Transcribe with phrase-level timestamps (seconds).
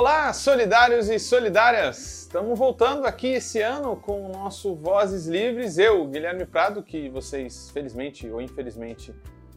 [0.00, 2.20] Olá, solidários e solidárias!
[2.20, 5.76] Estamos voltando aqui esse ano com o nosso Vozes Livres.
[5.76, 9.12] Eu, Guilherme Prado, que vocês felizmente ou infelizmente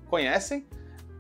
[0.10, 0.66] conhecem.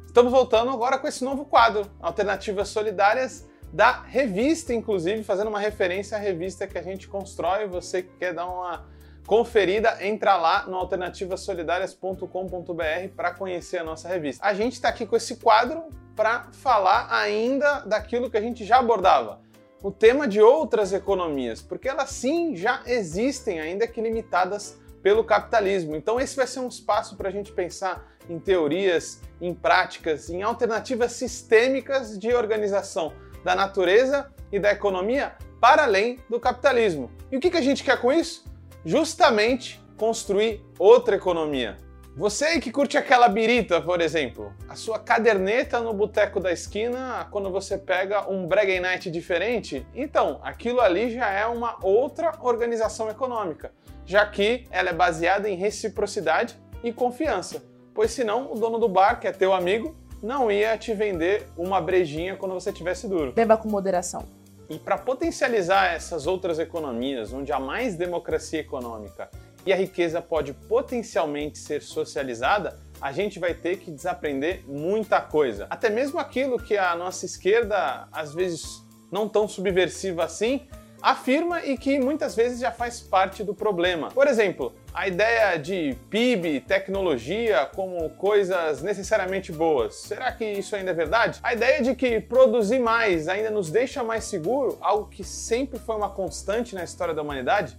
[0.08, 6.18] Estamos voltando agora com esse novo quadro, Alternativas Solidárias, da revista, inclusive, fazendo uma referência
[6.18, 7.68] à revista que a gente constrói.
[7.68, 8.88] Você que quer dar uma
[9.26, 14.46] conferida, entra lá no alternativasolidarias.com.br para conhecer a nossa revista.
[14.46, 15.84] A gente está aqui com esse quadro
[16.16, 19.42] para falar ainda daquilo que a gente já abordava,
[19.82, 25.96] o tema de outras economias, porque elas sim já existem, ainda que limitadas pelo capitalismo.
[25.96, 30.44] Então esse vai ser um espaço para a gente pensar em teorias, em práticas, em
[30.44, 37.10] alternativas sistêmicas de organização da natureza e da economia para além do capitalismo.
[37.32, 38.51] E o que, que a gente quer com isso?
[38.86, 41.78] Justamente construir outra economia.
[42.18, 47.50] Você que curte aquela birita, por exemplo, a sua caderneta no boteco da esquina, quando
[47.50, 53.72] você pega um Break Night diferente, então aquilo ali já é uma outra organização econômica,
[54.06, 57.64] já que ela é baseada em reciprocidade e confiança.
[57.94, 61.80] Pois senão o dono do bar, que é teu amigo, não ia te vender uma
[61.80, 63.32] brejinha quando você tivesse duro.
[63.32, 64.41] Beba com moderação.
[64.72, 69.30] E para potencializar essas outras economias, onde há mais democracia econômica
[69.66, 75.68] e a riqueza pode potencialmente ser socializada, a gente vai ter que desaprender muita coisa.
[75.70, 80.66] Até mesmo aquilo que a nossa esquerda, às vezes não tão subversiva assim,
[81.02, 84.10] afirma e que muitas vezes já faz parte do problema.
[84.10, 89.96] Por exemplo, a ideia de PIB, tecnologia como coisas necessariamente boas.
[89.96, 91.40] Será que isso ainda é verdade?
[91.42, 95.96] A ideia de que produzir mais ainda nos deixa mais seguro, algo que sempre foi
[95.96, 97.78] uma constante na história da humanidade?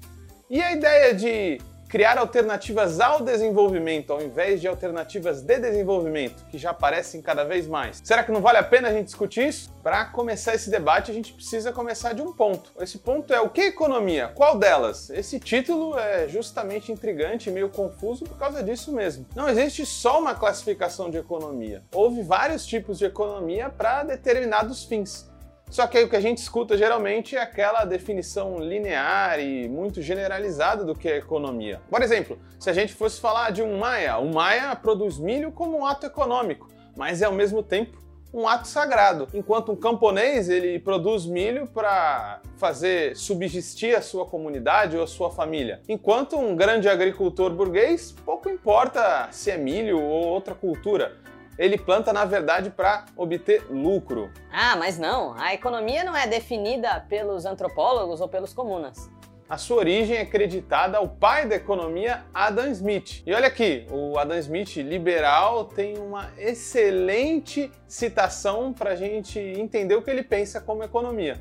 [0.50, 1.60] E a ideia de
[1.92, 7.66] criar alternativas ao desenvolvimento ao invés de alternativas de desenvolvimento, que já aparecem cada vez
[7.66, 8.00] mais.
[8.02, 9.70] Será que não vale a pena a gente discutir isso?
[9.82, 12.72] Para começar esse debate, a gente precisa começar de um ponto.
[12.80, 14.28] Esse ponto é o que economia?
[14.28, 15.10] Qual delas?
[15.10, 19.26] Esse título é justamente intrigante e meio confuso por causa disso mesmo.
[19.36, 21.82] Não existe só uma classificação de economia.
[21.92, 25.30] Houve vários tipos de economia para determinados fins.
[25.72, 30.02] Só que aí o que a gente escuta geralmente é aquela definição linear e muito
[30.02, 31.80] generalizada do que é economia.
[31.88, 35.78] Por exemplo, se a gente fosse falar de um Maia, o Maia produz milho como
[35.78, 37.96] um ato econômico, mas é ao mesmo tempo
[38.34, 39.28] um ato sagrado.
[39.32, 45.30] Enquanto um camponês ele produz milho para fazer subsistir a sua comunidade ou a sua
[45.30, 45.80] família.
[45.88, 51.16] Enquanto um grande agricultor burguês, pouco importa se é milho ou outra cultura
[51.62, 54.32] ele planta, na verdade, para obter lucro.
[54.52, 55.32] Ah, mas não.
[55.38, 59.08] A economia não é definida pelos antropólogos ou pelos comunas.
[59.48, 63.22] A sua origem é creditada ao pai da economia, Adam Smith.
[63.24, 69.94] E olha aqui, o Adam Smith liberal tem uma excelente citação para a gente entender
[69.94, 71.40] o que ele pensa como economia.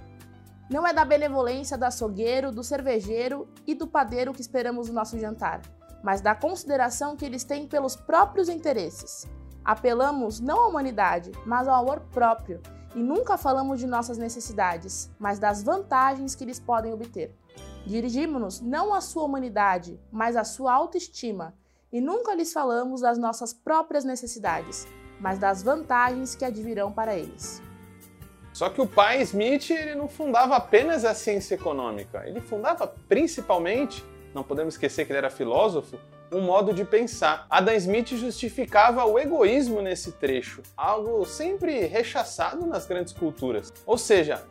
[0.69, 5.17] Não é da benevolência do açougueiro, do cervejeiro e do padeiro que esperamos o nosso
[5.17, 5.61] jantar,
[6.03, 9.27] mas da consideração que eles têm pelos próprios interesses.
[9.63, 12.59] Apelamos não à humanidade, mas ao amor próprio,
[12.95, 17.33] e nunca falamos de nossas necessidades, mas das vantagens que eles podem obter.
[17.85, 21.53] Dirigimos-nos não à sua humanidade, mas à sua autoestima,
[21.91, 24.87] e nunca lhes falamos das nossas próprias necessidades,
[25.19, 27.61] mas das vantagens que advirão para eles.
[28.53, 34.03] Só que o pai Smith ele não fundava apenas a ciência econômica, ele fundava principalmente,
[34.33, 35.97] não podemos esquecer que ele era filósofo,
[36.31, 37.45] um modo de pensar.
[37.49, 43.73] Adam Smith justificava o egoísmo nesse trecho, algo sempre rechaçado nas grandes culturas.
[43.85, 44.41] Ou seja,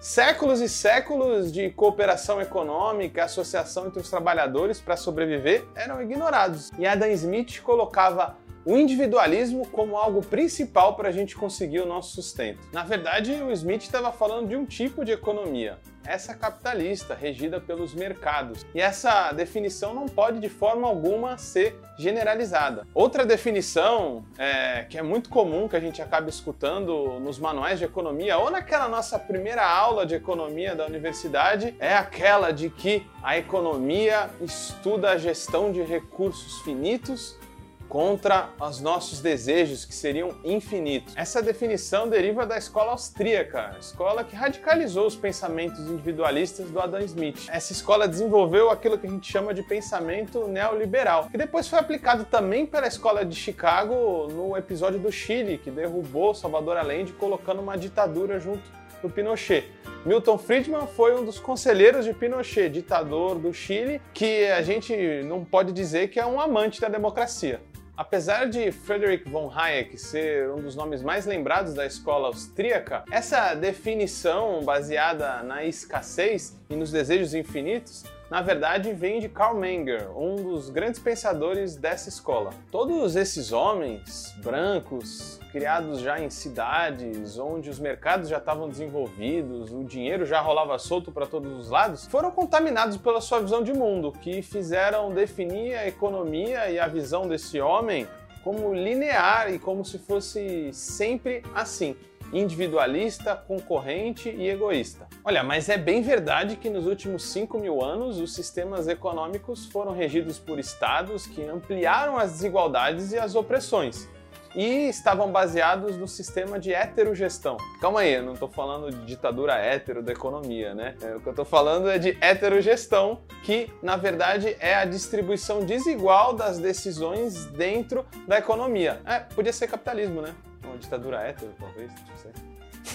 [0.00, 6.70] séculos e séculos de cooperação econômica, associação entre os trabalhadores para sobreviver eram ignorados.
[6.78, 8.36] E Adam Smith colocava
[8.66, 12.58] o individualismo como algo principal para a gente conseguir o nosso sustento.
[12.72, 17.94] Na verdade, o Smith estava falando de um tipo de economia, essa capitalista, regida pelos
[17.94, 18.66] mercados.
[18.74, 22.86] E essa definição não pode de forma alguma ser generalizada.
[22.92, 27.84] Outra definição é, que é muito comum que a gente acaba escutando nos manuais de
[27.84, 33.38] economia ou naquela nossa primeira aula de economia da universidade é aquela de que a
[33.38, 37.38] economia estuda a gestão de recursos finitos
[37.88, 41.14] contra os nossos desejos que seriam infinitos.
[41.16, 47.48] Essa definição deriva da escola austríaca, escola que radicalizou os pensamentos individualistas do Adam Smith.
[47.48, 52.24] Essa escola desenvolveu aquilo que a gente chama de pensamento neoliberal, que depois foi aplicado
[52.24, 57.76] também pela escola de Chicago no episódio do Chile, que derrubou Salvador Allende colocando uma
[57.76, 58.62] ditadura junto
[59.02, 59.64] do Pinochet.
[60.04, 64.94] Milton Friedman foi um dos conselheiros de Pinochet, ditador do Chile, que a gente
[65.24, 67.60] não pode dizer que é um amante da democracia.
[67.96, 73.54] Apesar de Friedrich von Hayek ser um dos nomes mais lembrados da escola austríaca, essa
[73.54, 80.36] definição baseada na escassez e nos desejos infinitos na verdade vem de Karl Menger, um
[80.36, 82.50] dos grandes pensadores dessa escola.
[82.70, 89.84] Todos esses homens brancos, criados já em cidades onde os mercados já estavam desenvolvidos, o
[89.84, 94.12] dinheiro já rolava solto para todos os lados, foram contaminados pela sua visão de mundo,
[94.12, 98.08] que fizeram definir a economia e a visão desse homem
[98.42, 101.96] como linear e como se fosse sempre assim
[102.32, 105.06] individualista, concorrente e egoísta.
[105.24, 109.92] Olha, mas é bem verdade que nos últimos 5 mil anos os sistemas econômicos foram
[109.92, 114.08] regidos por estados que ampliaram as desigualdades e as opressões.
[114.54, 117.58] E estavam baseados no sistema de heterogestão.
[117.78, 120.94] Calma aí, eu não estou falando de ditadura hétero da economia, né?
[121.02, 125.60] É, o que eu estou falando é de heterogestão, que na verdade é a distribuição
[125.60, 129.02] desigual das decisões dentro da economia.
[129.04, 130.34] É, podia ser capitalismo, né?
[130.76, 132.32] Uma ditadura hétero, talvez, não sei.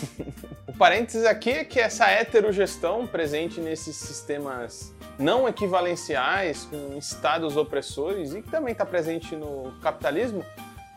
[0.67, 8.33] o parênteses aqui é que essa heterogestão presente nesses sistemas não equivalenciais, com estados opressores,
[8.33, 10.45] e que também está presente no capitalismo,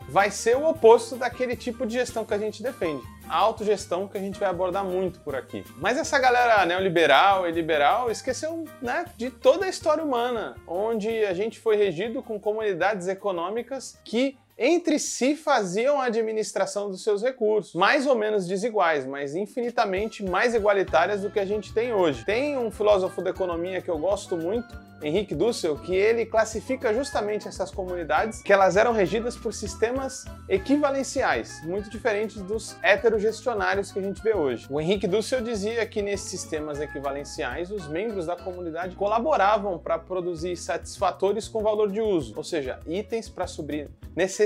[0.07, 3.03] vai ser o oposto daquele tipo de gestão que a gente defende.
[3.27, 5.63] A autogestão que a gente vai abordar muito por aqui.
[5.77, 11.33] Mas essa galera neoliberal e liberal esqueceu né, de toda a história humana, onde a
[11.33, 17.73] gente foi regido com comunidades econômicas que entre si faziam a administração dos seus recursos,
[17.73, 22.23] mais ou menos desiguais, mas infinitamente mais igualitárias do que a gente tem hoje.
[22.23, 24.73] Tem um filósofo da economia que eu gosto muito,
[25.03, 31.61] Henrique Dussel, que ele classifica justamente essas comunidades que elas eram regidas por sistemas equivalenciais,
[31.65, 34.65] muito diferentes dos heterogestionários que a gente vê hoje.
[34.69, 40.55] O Henrique Dussel dizia que nesses sistemas equivalenciais os membros da comunidade colaboravam para produzir
[40.55, 44.44] satisfatores com valor de uso, ou seja, itens para suprir necessidades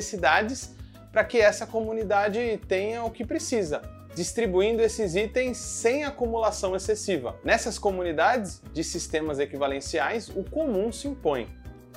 [1.12, 3.82] para que essa comunidade tenha o que precisa,
[4.16, 7.36] distribuindo esses itens sem acumulação excessiva.
[7.44, 11.48] Nessas comunidades de sistemas equivalenciais, o comum se impõe.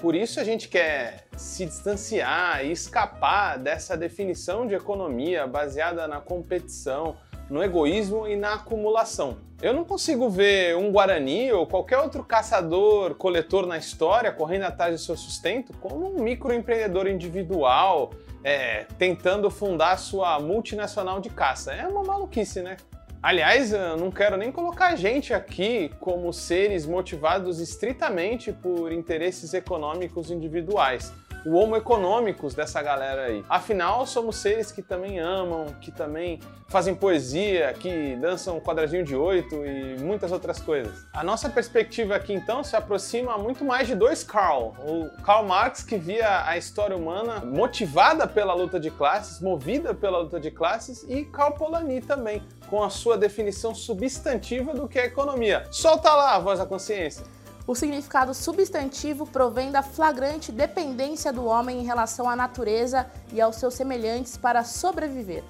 [0.01, 6.21] Por isso a gente quer se distanciar e escapar dessa definição de economia baseada na
[6.21, 7.17] competição,
[7.49, 9.39] no egoísmo e na acumulação.
[9.63, 14.93] Eu não consigo ver um Guarani ou qualquer outro caçador, coletor na história correndo atrás
[14.93, 18.11] do seu sustento como um microempreendedor individual
[18.43, 21.73] é, tentando fundar sua multinacional de caça.
[21.73, 22.77] É uma maluquice, né?
[23.23, 29.55] Aliás, eu não quero nem colocar a gente aqui como seres motivados estritamente por interesses
[29.55, 31.13] econômicos individuais
[31.45, 33.45] o homo econômicos dessa galera aí.
[33.49, 39.55] Afinal, somos seres que também amam, que também fazem poesia, que dançam quadradinho de oito
[39.67, 41.07] e muitas outras coisas.
[41.13, 44.75] A nossa perspectiva aqui então se aproxima muito mais de dois Karl.
[44.79, 50.19] O Karl Marx que via a história humana motivada pela luta de classes, movida pela
[50.19, 55.05] luta de classes, e Karl Polanyi também, com a sua definição substantiva do que é
[55.05, 55.67] economia.
[55.71, 57.25] Solta lá a voz da consciência.
[57.67, 63.57] O significado substantivo provém da flagrante dependência do homem em relação à natureza e aos
[63.57, 65.45] seus semelhantes para sobreviver.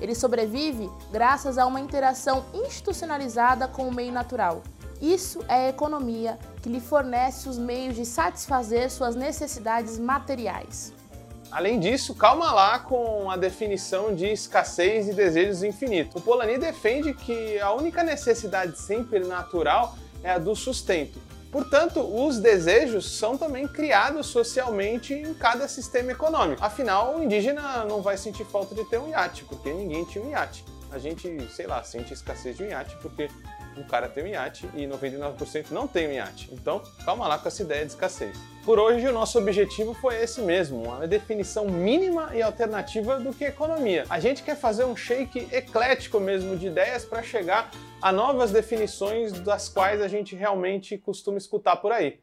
[0.00, 4.62] Ele sobrevive graças a uma interação institucionalizada com o meio natural.
[5.00, 10.92] Isso é a economia que lhe fornece os meios de satisfazer suas necessidades materiais.
[11.50, 16.16] Além disso, calma lá com a definição de escassez e desejos infinitos.
[16.16, 21.25] O Polanyi defende que a única necessidade sempre natural é a do sustento.
[21.56, 26.62] Portanto, os desejos são também criados socialmente em cada sistema econômico.
[26.62, 30.28] Afinal, o indígena não vai sentir falta de ter um iate, porque ninguém tinha um
[30.28, 30.62] iate.
[30.92, 33.30] A gente, sei lá, sente escassez de um iate porque
[33.76, 36.48] um cara tem um iate e 99% não tem um iate.
[36.52, 38.36] Então, calma lá com essa ideia de escassez.
[38.64, 43.44] Por hoje, o nosso objetivo foi esse mesmo, uma definição mínima e alternativa do que
[43.44, 44.04] economia.
[44.10, 47.70] A gente quer fazer um shake eclético mesmo de ideias para chegar
[48.02, 52.18] a novas definições das quais a gente realmente costuma escutar por aí.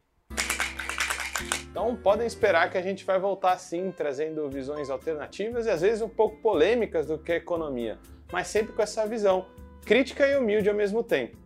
[1.70, 6.02] Então podem esperar que a gente vai voltar sim, trazendo visões alternativas e às vezes
[6.02, 7.98] um pouco polêmicas do que é economia,
[8.32, 9.48] mas sempre com essa visão
[9.84, 11.43] crítica e humilde ao mesmo tempo.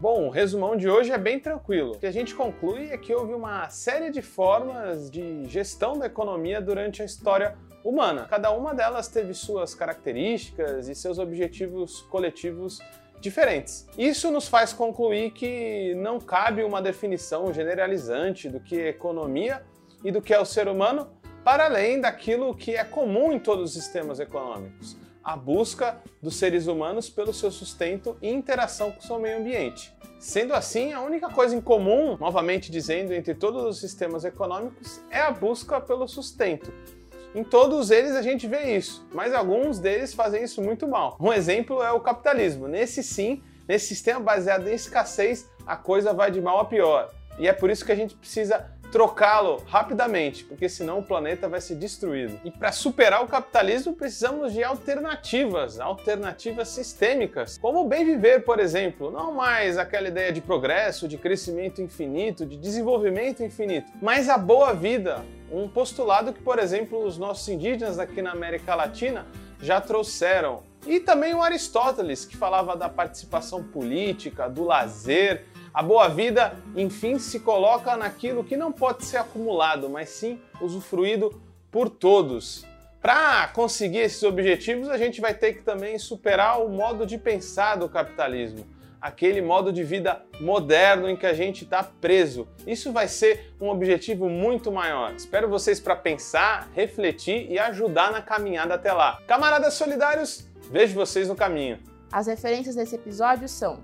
[0.00, 1.92] Bom, o resumão de hoje é bem tranquilo.
[1.92, 6.06] O que a gente conclui é que houve uma série de formas de gestão da
[6.06, 7.54] economia durante a história
[7.84, 8.26] humana.
[8.26, 12.80] Cada uma delas teve suas características e seus objetivos coletivos
[13.20, 13.86] diferentes.
[13.98, 19.62] Isso nos faz concluir que não cabe uma definição generalizante do que é economia
[20.02, 21.10] e do que é o ser humano,
[21.44, 26.66] para além daquilo que é comum em todos os sistemas econômicos a busca dos seres
[26.66, 29.94] humanos pelo seu sustento e interação com o seu meio ambiente.
[30.18, 35.20] Sendo assim, a única coisa em comum, novamente dizendo, entre todos os sistemas econômicos é
[35.20, 36.72] a busca pelo sustento.
[37.34, 41.16] Em todos eles a gente vê isso, mas alguns deles fazem isso muito mal.
[41.20, 42.66] Um exemplo é o capitalismo.
[42.66, 47.08] Nesse sim, nesse sistema baseado em escassez, a coisa vai de mal a pior.
[47.38, 51.60] E é por isso que a gente precisa trocá-lo rapidamente, porque senão o planeta vai
[51.60, 52.40] ser destruído.
[52.44, 58.58] E para superar o capitalismo, precisamos de alternativas, alternativas sistêmicas, como o bem viver, por
[58.58, 59.10] exemplo.
[59.10, 64.72] Não mais aquela ideia de progresso, de crescimento infinito, de desenvolvimento infinito, mas a boa
[64.72, 69.26] vida, um postulado que, por exemplo, os nossos indígenas aqui na América Latina
[69.60, 70.62] já trouxeram.
[70.86, 77.18] E também o Aristóteles, que falava da participação política, do lazer, a boa vida, enfim,
[77.18, 82.66] se coloca naquilo que não pode ser acumulado, mas sim usufruído por todos.
[83.00, 87.76] Para conseguir esses objetivos, a gente vai ter que também superar o modo de pensar
[87.76, 88.66] do capitalismo,
[89.00, 92.48] aquele modo de vida moderno em que a gente está preso.
[92.66, 95.14] Isso vai ser um objetivo muito maior.
[95.14, 99.22] Espero vocês para pensar, refletir e ajudar na caminhada até lá.
[99.26, 101.78] Camaradas solidários, vejo vocês no caminho.
[102.12, 103.80] As referências desse episódio são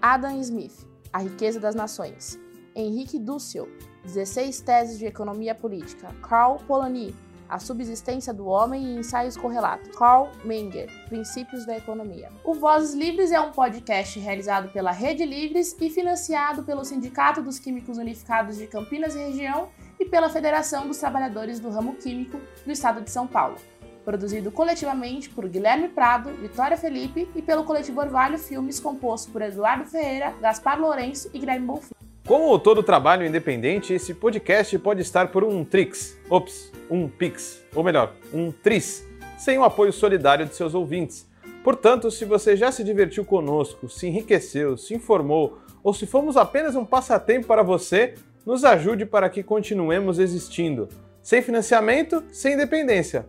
[0.00, 2.38] Adam Smith, a Riqueza das Nações.
[2.74, 3.68] Henrique Dussel,
[4.04, 6.14] 16 Teses de Economia Política.
[6.22, 7.14] Karl Polanyi,
[7.48, 9.96] A Subsistência do Homem e Ensaios Correlatos.
[9.96, 12.30] Karl Menger, Princípios da Economia.
[12.44, 17.58] O Vozes Livres é um podcast realizado pela Rede Livres e financiado pelo Sindicato dos
[17.58, 22.72] Químicos Unificados de Campinas e Região e pela Federação dos Trabalhadores do Ramo Químico do
[22.72, 23.56] Estado de São Paulo
[24.04, 29.84] produzido coletivamente por Guilherme Prado, Vitória Felipe e pelo coletivo Orvalho Filmes, composto por Eduardo
[29.86, 31.94] Ferreira, Gaspar Lourenço e Guilherme Bonfim.
[32.26, 37.82] Como todo trabalho independente, esse podcast pode estar por um Trix, ops, um Pix, ou
[37.82, 41.28] melhor, um Tris, sem o apoio solidário de seus ouvintes.
[41.64, 46.76] Portanto, se você já se divertiu conosco, se enriqueceu, se informou, ou se fomos apenas
[46.76, 48.14] um passatempo para você,
[48.46, 50.88] nos ajude para que continuemos existindo.
[51.22, 53.28] Sem financiamento, sem independência.